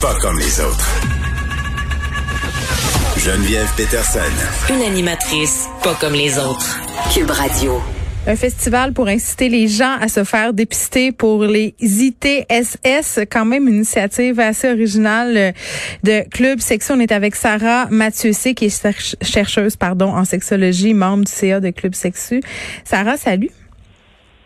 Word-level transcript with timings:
Pas 0.00 0.14
comme 0.22 0.38
les 0.38 0.60
autres. 0.60 0.88
Geneviève 3.18 3.68
Peterson. 3.76 4.20
Une 4.70 4.80
animatrice 4.80 5.68
pas 5.82 5.94
comme 5.94 6.14
les 6.14 6.38
autres. 6.38 6.80
Cube 7.12 7.30
Radio. 7.30 7.82
Un 8.26 8.34
festival 8.34 8.94
pour 8.94 9.08
inciter 9.08 9.50
les 9.50 9.68
gens 9.68 9.98
à 10.00 10.08
se 10.08 10.24
faire 10.24 10.54
dépister 10.54 11.12
pour 11.12 11.44
les 11.44 11.74
ITSS, 11.82 13.20
quand 13.30 13.44
même 13.44 13.68
une 13.68 13.74
initiative 13.74 14.40
assez 14.40 14.70
originale 14.70 15.52
de 16.02 16.26
Club 16.30 16.60
Sexu. 16.60 16.92
On 16.92 17.00
est 17.00 17.12
avec 17.12 17.36
Sarah 17.36 17.86
Mathieussé, 17.90 18.54
qui 18.54 18.66
est 18.66 19.16
chercheuse 19.20 19.76
pardon, 19.76 20.14
en 20.16 20.24
sexologie, 20.24 20.94
membre 20.94 21.24
du 21.24 21.32
CA 21.32 21.60
de 21.60 21.68
Club 21.70 21.94
Sexu. 21.94 22.40
Sarah, 22.84 23.18
salut. 23.18 23.50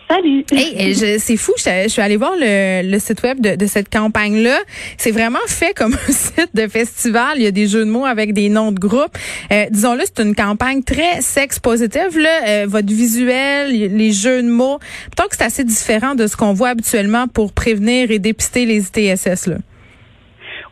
Salut. 0.08 0.44
Hey, 0.52 0.94
c'est 0.94 1.36
fou. 1.36 1.52
Je, 1.56 1.88
suis 1.88 2.02
allée 2.02 2.16
voir 2.16 2.34
le, 2.38 2.98
site 2.98 3.22
web 3.22 3.40
de, 3.40 3.66
cette 3.66 3.88
campagne-là. 3.88 4.58
C'est 4.98 5.10
vraiment 5.10 5.38
fait 5.46 5.72
comme 5.76 5.94
un 5.94 6.12
site 6.12 6.50
de 6.54 6.68
festival. 6.68 7.34
Il 7.36 7.42
y 7.42 7.46
a 7.46 7.50
des 7.50 7.66
jeux 7.66 7.84
de 7.84 7.90
mots 7.90 8.04
avec 8.04 8.34
des 8.34 8.48
noms 8.48 8.72
de 8.72 8.78
groupes. 8.78 9.16
Euh, 9.50 9.64
disons-le, 9.70 10.02
c'est 10.04 10.22
une 10.22 10.34
campagne 10.34 10.82
très 10.82 11.20
sex 11.20 11.58
positive. 11.58 12.18
Là, 12.18 12.48
euh, 12.48 12.66
votre 12.68 12.88
visuel, 12.88 13.70
les 13.70 14.12
jeux 14.12 14.42
de 14.42 14.48
mots. 14.48 14.78
Peut-être 15.16 15.30
que 15.30 15.36
c'est 15.36 15.44
assez 15.44 15.64
différent 15.64 16.14
de 16.14 16.26
ce 16.26 16.36
qu'on 16.36 16.52
voit 16.52 16.70
habituellement 16.70 17.26
pour 17.26 17.52
prévenir 17.52 18.10
et 18.10 18.18
dépister 18.18 18.66
les 18.66 18.86
ITSS. 18.86 19.46
Là. 19.46 19.56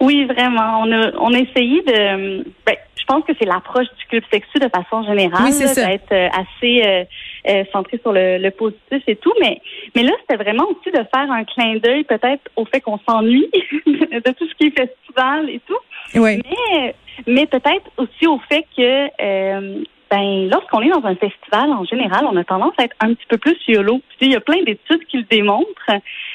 Oui, 0.03 0.25
vraiment. 0.25 0.83
On 0.83 0.93
a, 0.93 1.13
on 1.21 1.33
a 1.33 1.39
essayé 1.39 1.81
de. 1.87 2.45
Ben, 2.67 2.75
je 2.92 2.92
pense 3.13 3.25
que 3.25 3.33
c'est 3.39 3.47
l'approche 3.47 3.89
du 3.99 4.07
club 4.07 4.23
sexu 4.33 4.59
de 4.59 4.69
façon 4.69 5.03
générale, 5.05 5.53
oui, 5.53 5.59
d'être 5.59 6.13
euh, 6.13 6.29
assez 6.29 6.83
euh, 6.85 7.05
euh, 7.49 7.65
centré 7.73 7.99
sur 7.99 8.13
le, 8.13 8.49
positif 8.51 9.03
et 9.07 9.17
tout. 9.17 9.33
Mais, 9.41 9.61
mais 9.95 10.03
là, 10.03 10.13
c'était 10.21 10.43
vraiment 10.43 10.65
aussi 10.71 10.91
de 10.91 11.05
faire 11.15 11.31
un 11.31 11.45
clin 11.45 11.77
d'œil 11.77 12.05
peut-être 12.05 12.43
au 12.57 12.65
fait 12.65 12.81
qu'on 12.81 12.99
s'ennuie 13.09 13.51
de 13.87 14.33
tout 14.33 14.47
ce 14.47 14.55
qui 14.55 14.69
est 14.69 14.79
festival 14.79 15.51
et 15.51 15.61
tout. 15.67 15.79
Oui. 16.15 16.41
Mais, 16.45 16.95
mais 17.27 17.47
peut-être 17.47 17.91
aussi 17.99 18.27
au 18.27 18.39
fait 18.49 18.65
que 18.77 19.83
ben 20.11 20.51
lorsqu'on 20.51 20.83
est 20.83 20.91
dans 20.91 21.07
un 21.07 21.15
festival 21.15 21.73
en 21.73 21.85
général, 21.85 22.27
on 22.31 22.37
a 22.37 22.45
tendance 22.45 22.75
à 22.79 22.85
être 22.85 22.97
un 23.01 23.15
petit 23.15 23.27
peu 23.29 23.39
plus 23.39 23.57
yolo. 23.67 24.03
il 24.21 24.31
y 24.31 24.37
a 24.37 24.41
plein 24.41 24.63
d'études 24.63 25.05
qui 25.07 25.17
le 25.17 25.23
démontrent. 25.23 25.91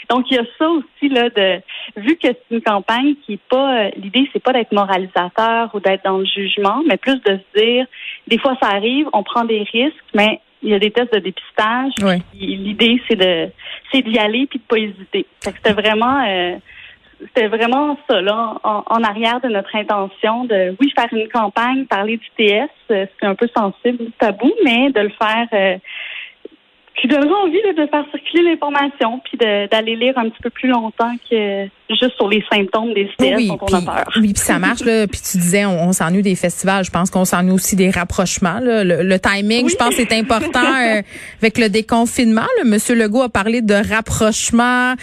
Donc 0.09 0.25
il 0.31 0.37
y 0.37 0.39
a 0.39 0.45
ça 0.57 0.67
aussi 0.67 1.09
là 1.09 1.29
de 1.29 1.61
vu 1.97 2.15
que 2.15 2.27
c'est 2.27 2.43
une 2.51 2.61
campagne 2.61 3.15
qui 3.25 3.33
est 3.33 3.49
pas 3.49 3.85
euh, 3.85 3.89
l'idée 3.97 4.29
c'est 4.31 4.41
pas 4.41 4.53
d'être 4.53 4.71
moralisateur 4.71 5.69
ou 5.73 5.79
d'être 5.79 6.03
dans 6.03 6.19
le 6.19 6.25
jugement, 6.25 6.81
mais 6.87 6.97
plus 6.97 7.19
de 7.21 7.39
se 7.39 7.59
dire 7.59 7.85
des 8.27 8.37
fois 8.37 8.55
ça 8.61 8.69
arrive, 8.69 9.07
on 9.13 9.23
prend 9.23 9.43
des 9.43 9.63
risques, 9.63 9.95
mais 10.13 10.39
il 10.61 10.69
y 10.69 10.73
a 10.73 10.79
des 10.79 10.91
tests 10.91 11.13
de 11.13 11.19
dépistage. 11.19 11.91
L'idée 12.33 13.01
c'est 13.07 13.15
de 13.15 13.49
c'est 13.91 14.01
d'y 14.01 14.17
aller 14.17 14.47
puis 14.47 14.59
de 14.59 14.63
pas 14.63 14.77
hésiter. 14.77 15.25
C'était 15.41 15.73
vraiment 15.73 16.23
euh, 16.25 16.55
c'était 17.19 17.47
vraiment 17.47 17.97
ça, 18.09 18.21
là, 18.21 18.59
en, 18.63 19.03
arrière 19.03 19.41
de 19.41 19.47
notre 19.47 19.75
intention 19.75 20.45
de, 20.45 20.75
oui, 20.79 20.93
faire 20.95 21.11
une 21.11 21.27
campagne, 21.29 21.85
parler 21.85 22.17
du 22.17 22.29
TS, 22.37 22.69
euh, 22.91 23.05
c'est 23.19 23.25
un 23.25 23.35
peu 23.35 23.47
sensible, 23.55 24.11
tabou, 24.19 24.51
mais 24.63 24.91
de 24.91 25.01
le 25.01 25.09
faire 25.09 25.47
euh, 25.53 25.77
qui 26.99 27.07
donnera 27.07 27.43
envie 27.43 27.61
de 27.61 27.87
faire 27.87 28.05
circuler 28.11 28.51
l'information 28.51 29.21
puis 29.23 29.37
d'aller 29.37 29.95
lire 29.95 30.17
un 30.17 30.29
petit 30.29 30.41
peu 30.41 30.49
plus 30.49 30.67
longtemps 30.67 31.13
que 31.29 31.67
juste 31.89 32.15
sur 32.15 32.27
les 32.27 32.43
symptômes 32.51 32.93
des 32.93 33.09
stress 33.13 33.47
dont 33.47 33.57
on 33.61 33.73
a 33.73 33.81
peur. 33.81 34.09
Oui, 34.17 34.33
puis 34.33 34.43
ça 34.43 34.59
marche 34.59 34.83
là. 34.83 35.07
Puis 35.07 35.21
tu 35.21 35.37
disais, 35.37 35.65
on, 35.65 35.93
s'ennuie 35.93 36.21
des 36.21 36.35
festivals. 36.35 36.83
Je 36.83 36.91
pense 36.91 37.09
qu'on 37.09 37.23
s'ennuie 37.23 37.51
aussi 37.51 37.75
des 37.75 37.89
rapprochements. 37.89 38.59
Là. 38.59 38.83
Le, 38.83 39.19
timing, 39.19 39.69
je 39.69 39.75
pense, 39.75 39.93
c'est 39.95 40.11
important 40.13 40.59
euh, 40.59 41.01
avec 41.41 41.57
le 41.57 41.69
déconfinement. 41.69 42.47
Là. 42.57 42.63
Monsieur 42.65 42.95
Legault 42.95 43.21
a 43.21 43.29
parlé 43.29 43.61
de 43.61 43.75
rapprochement, 43.75 44.95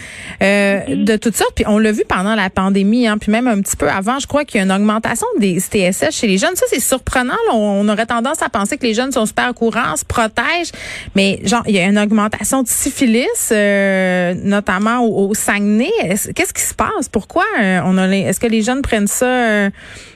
euh, 0.43 0.79
de 0.87 1.15
tout 1.17 1.31
ça. 1.33 1.45
Puis 1.55 1.65
on 1.67 1.79
l'a 1.79 1.91
vu 1.91 2.03
pendant 2.07 2.35
la 2.35 2.49
pandémie, 2.49 3.07
hein, 3.07 3.17
puis 3.17 3.31
même 3.31 3.47
un 3.47 3.61
petit 3.61 3.75
peu 3.75 3.89
avant. 3.89 4.19
Je 4.19 4.27
crois 4.27 4.45
qu'il 4.45 4.57
y 4.57 4.61
a 4.61 4.65
une 4.65 4.71
augmentation 4.71 5.27
des 5.39 5.59
TSS 5.59 6.11
chez 6.11 6.27
les 6.27 6.37
jeunes. 6.37 6.55
Ça, 6.55 6.65
c'est 6.69 6.79
surprenant. 6.79 7.33
On, 7.51 7.87
aurait 7.87 8.05
tendance 8.05 8.41
à 8.41 8.49
penser 8.49 8.77
que 8.77 8.85
les 8.85 8.93
jeunes 8.93 9.11
sont 9.11 9.25
super 9.25 9.53
courants, 9.53 9.95
se 9.95 10.05
protègent, 10.05 10.71
mais 11.15 11.39
genre 11.43 11.63
il 11.67 11.75
y 11.75 11.79
a 11.79 11.84
une 11.85 11.99
augmentation 11.99 12.63
de 12.63 12.67
syphilis, 12.67 13.51
euh, 13.51 14.33
notamment 14.43 14.99
au, 14.99 15.29
au 15.29 15.33
Saguenay. 15.33 15.91
Qu'est-ce 16.35 16.53
qui 16.53 16.61
se 16.61 16.73
passe? 16.73 17.09
Pourquoi 17.11 17.45
euh, 17.61 17.79
on 17.85 17.97
a 17.97 18.07
est-ce 18.07 18.39
que 18.39 18.47
les 18.47 18.61
jeunes 18.61 18.81
prennent 18.81 19.07
ça, 19.07 19.25
euh, 19.25 19.69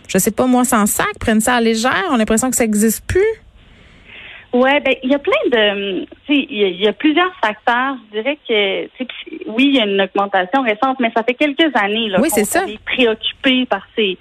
je 0.07 0.17
sais 0.17 0.31
pas 0.31 0.45
moi, 0.45 0.63
sans 0.63 0.85
sac, 0.85 1.19
prennent 1.19 1.41
ça 1.41 1.55
à 1.55 1.61
légère? 1.61 2.05
On 2.09 2.15
a 2.15 2.17
l'impression 2.17 2.49
que 2.49 2.55
ça 2.55 2.63
n'existe 2.65 3.05
plus? 3.05 3.25
Ouais, 4.51 4.79
ben 4.79 4.95
il 5.03 5.11
y 5.11 5.13
a 5.13 5.19
plein 5.19 5.31
de, 5.51 6.07
il 6.27 6.81
y, 6.81 6.87
a 6.87 6.93
plusieurs 6.93 7.31
facteurs. 7.35 7.95
Je 8.07 8.19
dirais 8.19 8.39
que, 8.47 8.85
oui, 9.47 9.65
il 9.67 9.75
y 9.75 9.79
a 9.79 9.85
une 9.85 10.01
augmentation 10.01 10.63
récente, 10.63 10.99
mais 10.99 11.11
ça 11.15 11.21
fait 11.21 11.35
quelques 11.35 11.75
années 11.75 12.09
là 12.09 12.19
oui, 12.19 12.29
c'est 12.31 12.45
ça. 12.45 12.65
est 12.65 12.83
préoccupé 12.83 13.67
par 13.67 13.85
ces, 13.95 14.17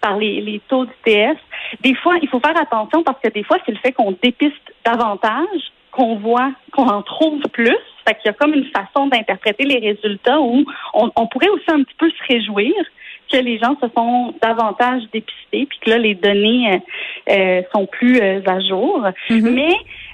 par 0.00 0.16
les, 0.16 0.40
les 0.40 0.60
taux 0.68 0.86
TS. 1.04 1.36
Des 1.80 1.94
fois, 1.94 2.14
il 2.20 2.28
faut 2.28 2.40
faire 2.40 2.60
attention 2.60 3.04
parce 3.04 3.20
que 3.22 3.28
des 3.28 3.44
fois, 3.44 3.58
c'est 3.64 3.70
le 3.70 3.78
fait 3.78 3.92
qu'on 3.92 4.16
dépiste 4.20 4.56
davantage 4.84 5.46
qu'on 5.92 6.16
voit, 6.16 6.52
qu'on 6.78 6.88
en 6.88 7.02
trouve 7.02 7.40
plus. 7.52 7.76
Fait 8.06 8.14
qu'il 8.14 8.26
y 8.26 8.28
a 8.28 8.32
comme 8.34 8.54
une 8.54 8.66
façon 8.66 9.08
d'interpréter 9.08 9.64
les 9.64 9.80
résultats 9.80 10.40
où 10.40 10.64
on, 10.94 11.26
pourrait 11.26 11.48
aussi 11.48 11.64
un 11.68 11.82
petit 11.82 11.96
peu 11.98 12.08
se 12.08 12.32
réjouir 12.32 12.72
que 13.30 13.36
les 13.36 13.58
gens 13.58 13.76
se 13.82 13.88
font 13.88 14.32
davantage 14.40 15.02
dépistés, 15.12 15.66
puis 15.66 15.78
que 15.84 15.90
là, 15.90 15.98
les 15.98 16.14
données 16.14 16.72
euh, 16.72 16.78
euh, 17.30 17.62
sont 17.74 17.84
plus 17.86 18.18
euh, 18.18 18.40
à 18.46 18.60
jour. 18.60 19.04
Mm-hmm. 19.28 19.50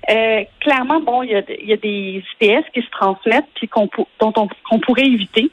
Mais 0.09 0.49
clairement, 0.61 1.01
bon, 1.01 1.23
il 1.23 1.31
y 1.31 1.73
a, 1.73 1.77
des 1.77 2.25
ITS 2.41 2.65
qui 2.75 2.81
se 2.81 2.91
transmettent, 2.91 3.45
puis 3.55 3.69
qu'on 3.69 3.89
dont 4.19 4.33
on, 4.37 4.49
qu'on 4.69 4.81
pourrait 4.81 5.07
éviter. 5.07 5.51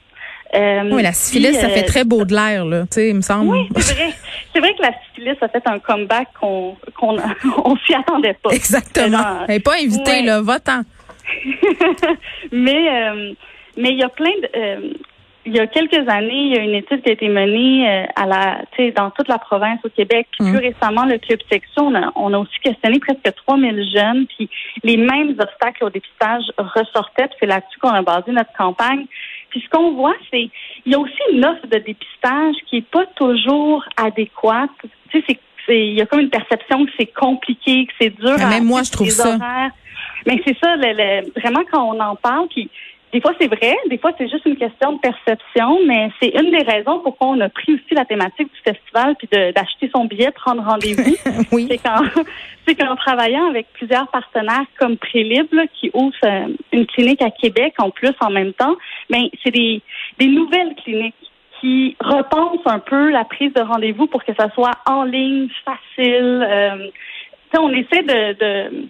Oui, 0.53 1.01
la 1.01 1.13
syphilis, 1.13 1.53
ça 1.53 1.69
fait 1.69 1.83
très 1.83 2.03
beau 2.03 2.25
de 2.25 2.33
l'air, 2.33 2.65
là, 2.65 2.81
tu 2.81 2.87
sais, 2.91 3.09
il 3.09 3.15
me 3.15 3.21
semble. 3.21 3.51
Oui, 3.51 3.69
c'est 3.77 3.93
vrai. 3.93 4.09
C'est 4.53 4.59
vrai 4.59 4.73
que 4.73 4.81
la 4.81 4.91
syphilis 5.05 5.37
a 5.39 5.47
fait 5.47 5.65
un 5.65 5.79
comeback 5.79 6.27
qu'on 6.39 6.75
qu'on 6.95 7.17
on 7.63 7.77
s'y 7.85 7.93
attendait 7.93 8.37
pas. 8.41 8.49
Exactement. 8.49 9.45
Elle 9.47 9.55
n'est 9.55 9.59
pas 9.59 9.75
invitée, 9.75 10.23
là, 10.23 10.41
va-t'en. 10.41 10.81
mais 12.51 12.89
euh, 12.89 13.33
mais 13.77 13.89
il 13.89 13.99
y 13.99 14.03
a 14.03 14.09
plein 14.09 14.31
de 14.41 14.97
il 15.45 15.55
y 15.55 15.59
a 15.59 15.67
quelques 15.67 16.07
années, 16.07 16.33
il 16.33 16.55
y 16.55 16.57
a 16.57 16.61
une 16.61 16.75
étude 16.75 17.01
qui 17.01 17.09
a 17.09 17.13
été 17.13 17.27
menée 17.27 18.05
à 18.15 18.25
la, 18.27 18.61
dans 18.95 19.09
toute 19.09 19.27
la 19.27 19.39
province 19.39 19.79
au 19.83 19.89
Québec. 19.89 20.27
Puis 20.31 20.51
plus 20.51 20.59
mm. 20.59 20.73
récemment, 20.73 21.05
le 21.05 21.17
club 21.17 21.39
section, 21.51 21.87
on 21.87 21.95
a, 21.95 22.11
on 22.15 22.33
a, 22.33 22.37
aussi 22.37 22.59
questionné 22.63 22.99
presque 22.99 23.35
3000 23.47 23.89
jeunes. 23.91 24.27
Puis 24.27 24.49
les 24.83 24.97
mêmes 24.97 25.35
obstacles 25.39 25.83
au 25.83 25.89
dépistage 25.89 26.43
ressortaient. 26.57 27.27
Puis 27.27 27.37
c'est 27.39 27.47
là-dessus 27.47 27.79
qu'on 27.79 27.89
a 27.89 28.03
basé 28.03 28.31
notre 28.31 28.53
campagne. 28.53 29.05
Puis 29.49 29.61
ce 29.61 29.69
qu'on 29.69 29.93
voit, 29.93 30.15
c'est 30.31 30.49
il 30.85 30.91
y 30.91 30.95
a 30.95 30.99
aussi 30.99 31.19
une 31.33 31.43
offre 31.43 31.65
de 31.67 31.77
dépistage 31.79 32.55
qui 32.67 32.77
est 32.77 32.89
pas 32.89 33.05
toujours 33.15 33.83
adéquate. 33.97 34.69
Tu 35.09 35.21
sais, 35.21 35.25
c'est 35.27 35.39
il 35.69 35.93
y 35.93 36.01
a 36.01 36.05
comme 36.05 36.19
une 36.19 36.29
perception 36.29 36.85
que 36.85 36.91
c'est 36.99 37.13
compliqué, 37.13 37.85
que 37.85 37.93
c'est 37.99 38.09
dur. 38.09 38.35
Mais 38.37 38.45
même 38.45 38.65
moi, 38.65 38.83
je 38.83 38.91
trouve 38.91 39.09
ça. 39.09 39.37
Mais 40.25 40.41
c'est 40.45 40.57
ça, 40.59 40.75
le, 40.75 41.29
vraiment 41.39 41.63
quand 41.71 41.83
on 41.83 41.99
en 41.99 42.15
parle, 42.15 42.47
puis 42.49 42.69
des 43.13 43.19
fois, 43.19 43.33
c'est 43.39 43.47
vrai. 43.47 43.75
Des 43.89 43.97
fois, 43.97 44.11
c'est 44.17 44.29
juste 44.29 44.45
une 44.45 44.55
question 44.55 44.93
de 44.93 44.99
perception, 44.99 45.79
mais 45.85 46.09
c'est 46.21 46.29
une 46.29 46.49
des 46.49 46.63
raisons 46.63 46.99
pourquoi 46.99 47.27
on 47.27 47.39
a 47.41 47.49
pris 47.49 47.73
aussi 47.73 47.93
la 47.93 48.05
thématique 48.05 48.49
du 48.53 48.59
festival 48.63 49.15
puis 49.17 49.27
d'acheter 49.27 49.89
son 49.93 50.05
billet, 50.05 50.31
prendre 50.31 50.63
rendez-vous. 50.63 51.15
oui. 51.51 51.67
C'est 51.69 51.77
quand, 51.77 52.03
c'est 52.65 52.75
qu'en 52.75 52.95
travaillant 52.95 53.49
avec 53.49 53.67
plusieurs 53.73 54.07
partenaires 54.07 54.65
comme 54.79 54.95
Prélib, 54.97 55.49
qui 55.73 55.91
ouvrent 55.93 56.13
euh, 56.23 56.47
une 56.71 56.85
clinique 56.85 57.21
à 57.21 57.31
Québec 57.31 57.73
en 57.79 57.89
plus 57.89 58.13
en 58.21 58.29
même 58.29 58.53
temps, 58.53 58.75
mais 59.09 59.23
ben, 59.23 59.29
c'est 59.43 59.51
des, 59.51 59.81
des 60.17 60.27
nouvelles 60.27 60.75
cliniques 60.75 61.15
qui 61.59 61.95
repensent 61.99 62.65
un 62.65 62.79
peu 62.79 63.09
la 63.11 63.25
prise 63.25 63.53
de 63.53 63.61
rendez-vous 63.61 64.07
pour 64.07 64.23
que 64.23 64.33
ça 64.35 64.49
soit 64.51 64.77
en 64.87 65.03
ligne, 65.03 65.49
facile. 65.65 66.47
Euh, 66.49 66.87
on 67.59 67.69
essaie 67.69 68.03
de, 68.03 68.33
de, 68.39 68.87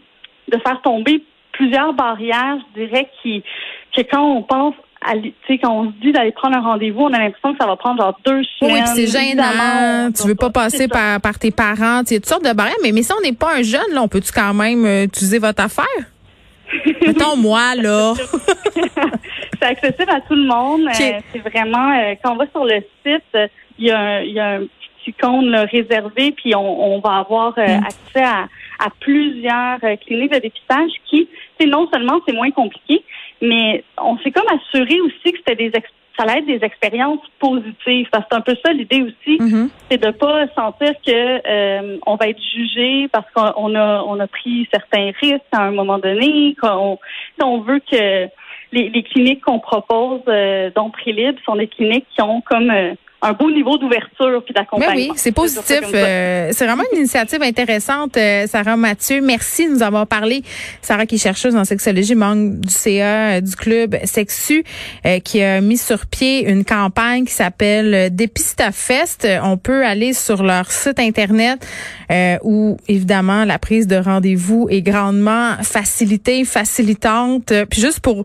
de 0.52 0.58
faire 0.60 0.82
tomber 0.82 1.24
plusieurs 1.52 1.94
barrières, 1.94 2.58
je 2.76 2.86
dirais, 2.86 3.10
qui 3.22 3.44
que 3.96 4.02
quand 4.02 4.24
on 4.24 4.44
pense 4.44 4.76
à, 5.02 5.14
quand 5.62 5.72
on 5.72 5.92
se 5.92 5.96
dit 6.02 6.12
d'aller 6.12 6.32
prendre 6.32 6.58
un 6.58 6.62
rendez-vous, 6.62 7.02
on 7.02 7.14
a 7.14 7.20
l'impression 7.20 7.54
que 7.54 7.58
ça 7.60 7.66
va 7.66 7.76
prendre 7.76 8.02
genre 8.02 8.18
deux 8.26 8.44
semaines. 8.60 8.84
Oui, 8.86 8.92
c'est 8.96 9.08
gênant. 9.08 10.12
Tu 10.12 10.28
veux 10.28 10.36
pas 10.36 10.52
passer 10.52 10.88
par, 10.88 11.20
par 11.20 11.40
tes 11.40 11.52
parents. 11.52 12.02
Il 12.10 12.14
y 12.14 12.16
a 12.16 12.20
toutes 12.20 12.28
sortes 12.28 12.46
de 12.46 12.54
barrières. 12.54 12.78
Mais, 12.84 12.92
mais 12.92 13.02
si 13.02 13.12
on 13.12 13.22
n'est 13.22 13.34
pas 13.34 13.56
un 13.56 13.64
jeune, 13.64 13.92
là, 13.94 14.02
on 14.02 14.08
peut-tu 14.08 14.32
quand 14.32 14.54
même 14.54 14.86
euh, 14.86 15.06
utiliser 15.06 15.40
votre 15.40 15.64
affaire? 15.64 15.86
Mettons 17.06 17.36
moi, 17.36 17.76
là. 17.76 18.14
c'est 19.60 19.66
accessible 19.66 20.12
à 20.12 20.22
tout 20.22 20.36
le 20.36 20.46
monde. 20.46 20.88
Euh, 20.88 21.20
c'est 21.34 21.40
vraiment, 21.40 21.92
euh, 21.92 22.14
quand 22.24 22.34
on 22.34 22.38
va 22.38 22.46
sur 22.52 22.64
le 22.64 22.82
site, 23.04 23.52
il 23.80 23.88
y, 23.88 23.92
a 23.92 24.00
un, 24.00 24.22
y 24.22 24.40
a 24.40 24.50
un 24.58 24.60
petit 24.60 25.14
compte 25.20 25.48
réservé, 25.72 26.32
puis 26.32 26.56
on, 26.56 26.96
on 26.96 27.00
va 27.00 27.18
avoir 27.18 27.54
mm. 27.58 27.84
accès 27.86 28.24
à, 28.24 28.48
à 28.84 28.90
plusieurs 29.00 29.80
cliniques 30.06 30.34
de 30.34 30.40
dépistage 30.40 30.92
qui, 31.06 31.30
c'est 31.60 31.68
non 31.68 31.88
seulement 31.94 32.20
c'est 32.28 32.34
moins 32.34 32.52
compliqué, 32.52 33.04
mais 33.42 33.84
on 33.98 34.18
s'est 34.20 34.32
comme 34.32 34.48
assuré 34.48 35.00
aussi 35.02 35.32
que 35.32 35.38
c'était 35.38 35.56
des 35.56 35.72
ça 36.18 36.24
allait 36.24 36.40
être 36.40 36.46
des 36.46 36.66
expériences 36.66 37.22
positives 37.40 38.08
parce 38.12 38.26
que 38.26 38.30
c'est 38.32 38.38
un 38.38 38.42
peu 38.42 38.56
ça 38.64 38.74
l'idée 38.74 39.02
aussi, 39.02 39.38
mm-hmm. 39.38 39.70
c'est 39.90 40.02
de 40.02 40.12
pas 40.12 40.48
sentir 40.56 40.94
que 41.06 41.12
euh, 41.48 41.98
on 42.06 42.16
va 42.16 42.28
être 42.28 42.42
jugé 42.42 43.08
parce 43.08 43.26
qu'on 43.34 43.76
a 43.76 44.04
on 44.06 44.20
a 44.20 44.28
pris 44.28 44.68
certains 44.74 45.12
risques 45.22 45.42
à 45.52 45.64
un 45.64 45.72
moment 45.72 46.00
donné, 46.00 46.56
qu'on 46.62 47.00
on 47.42 47.60
veut 47.60 47.80
que 47.80 48.28
les, 48.72 48.90
les 48.90 49.04
cliniques 49.04 49.42
qu'on 49.42 49.60
propose 49.60 50.22
euh, 50.28 50.70
dont 50.76 50.90
Prélib 50.90 51.38
sont 51.46 51.56
des 51.56 51.68
cliniques 51.68 52.08
qui 52.14 52.22
ont 52.22 52.42
comme 52.42 52.70
euh, 52.70 52.94
un 53.22 53.34
beau 53.34 53.52
niveau 53.52 53.78
d'ouverture 53.78 54.44
puis 54.44 54.54
d'accompagnement. 54.54 54.96
oui, 54.96 55.12
c'est 55.16 55.32
positif. 55.32 55.82
Euh, 55.94 56.50
c'est 56.52 56.66
vraiment 56.66 56.84
une 56.92 57.00
initiative 57.00 57.42
intéressante, 57.44 58.18
euh, 58.18 58.48
Sarah 58.48 58.78
Mathieu. 58.78 59.22
Merci 59.22 59.68
de 59.68 59.74
nous 59.74 59.84
avoir 59.84 60.08
parlé. 60.08 60.44
Sarah 60.82 61.06
qui 61.06 61.16
est 61.16 61.20
chercheuse 61.20 61.56
en 61.56 61.64
sexologie, 61.64 62.16
membre 62.16 62.60
du 62.62 62.74
CA 62.74 63.40
du 63.42 63.56
club 63.56 63.96
Sexu, 64.06 64.64
qui 65.24 65.42
a 65.42 65.62
mis 65.62 65.78
sur 65.78 66.06
pied 66.08 66.50
une 66.50 66.66
campagne 66.66 67.26
qui 67.26 67.34
s'appelle 67.34 68.14
Dépistafest. 68.14 69.28
On 69.44 69.58
peut 69.58 69.86
aller 69.86 70.14
sur 70.14 70.44
leur 70.44 70.72
site 70.72 71.00
internet 71.00 71.66
où 72.44 72.78
évidemment 72.88 73.46
la 73.46 73.60
prise 73.60 73.88
de 73.88 73.98
rendez-vous 73.98 74.68
est 74.70 74.82
grandement 74.82 75.56
facilitée, 75.62 76.44
facilitante. 76.46 77.54
Puis 77.70 77.82
juste 77.82 78.00
pour 78.00 78.24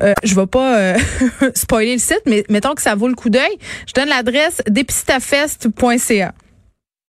euh, 0.00 0.14
je 0.22 0.34
vais 0.34 0.46
pas 0.46 0.78
euh, 0.78 0.98
spoiler 1.54 1.94
le 1.94 1.98
site, 1.98 2.22
mais 2.26 2.44
mettons 2.48 2.74
que 2.74 2.82
ça 2.82 2.94
vaut 2.94 3.08
le 3.08 3.14
coup 3.14 3.30
d'œil. 3.30 3.58
Je 3.86 3.94
donne 3.94 4.08
l'adresse 4.08 4.62
dépistafest.ca. 4.68 6.34